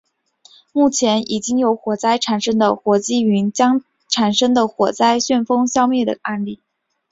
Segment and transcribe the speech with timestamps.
[0.71, 6.61] 目前已经有火灾产生的火积云将产生它的火灾旋风消灭的例子。